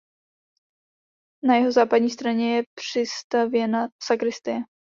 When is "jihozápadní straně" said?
1.57-2.55